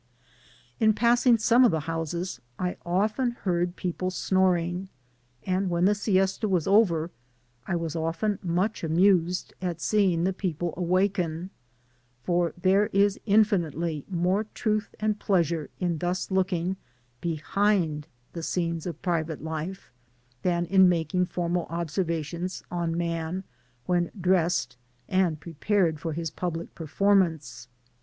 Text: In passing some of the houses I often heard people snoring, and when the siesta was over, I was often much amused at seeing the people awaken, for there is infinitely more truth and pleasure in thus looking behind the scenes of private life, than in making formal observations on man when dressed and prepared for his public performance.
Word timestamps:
In 0.79 0.93
passing 0.93 1.37
some 1.37 1.63
of 1.63 1.69
the 1.69 1.81
houses 1.81 2.41
I 2.57 2.75
often 2.83 3.33
heard 3.43 3.75
people 3.75 4.09
snoring, 4.09 4.89
and 5.45 5.69
when 5.69 5.85
the 5.85 5.93
siesta 5.93 6.49
was 6.49 6.65
over, 6.65 7.11
I 7.67 7.75
was 7.75 7.95
often 7.95 8.39
much 8.41 8.83
amused 8.83 9.53
at 9.61 9.79
seeing 9.79 10.23
the 10.23 10.33
people 10.33 10.73
awaken, 10.75 11.51
for 12.23 12.51
there 12.59 12.87
is 12.87 13.19
infinitely 13.27 14.03
more 14.09 14.45
truth 14.55 14.95
and 14.99 15.19
pleasure 15.19 15.69
in 15.79 15.99
thus 15.99 16.31
looking 16.31 16.77
behind 17.21 18.07
the 18.33 18.41
scenes 18.41 18.87
of 18.87 19.03
private 19.03 19.43
life, 19.43 19.91
than 20.41 20.65
in 20.65 20.89
making 20.89 21.27
formal 21.27 21.67
observations 21.69 22.63
on 22.71 22.97
man 22.97 23.43
when 23.85 24.09
dressed 24.19 24.77
and 25.07 25.39
prepared 25.39 25.99
for 25.99 26.13
his 26.13 26.31
public 26.31 26.73
performance. 26.73 27.67